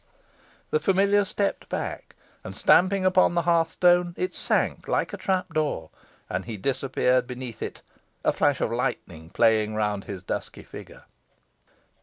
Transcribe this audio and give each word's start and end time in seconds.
The 0.71 0.79
familiar 0.79 1.23
stepped 1.25 1.69
back, 1.69 2.15
and, 2.43 2.55
stamping 2.55 3.05
upon 3.05 3.35
the 3.35 3.43
hearthstone, 3.43 4.15
it 4.17 4.33
sank 4.33 4.87
like 4.87 5.13
a 5.13 5.17
trapdoor, 5.17 5.91
and 6.27 6.45
he 6.45 6.57
disappeared 6.57 7.27
beneath 7.27 7.61
it, 7.61 7.83
a 8.25 8.33
flash 8.33 8.61
of 8.61 8.71
lightning 8.71 9.29
playing 9.29 9.75
round 9.75 10.05
his 10.05 10.23
dusky 10.23 10.63
figure. 10.63 11.03